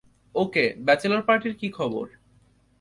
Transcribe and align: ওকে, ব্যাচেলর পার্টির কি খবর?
ওকে, 0.35 0.63
ব্যাচেলর 0.85 1.21
পার্টির 1.27 1.53
কি 1.55 1.67
খবর? 1.69 2.05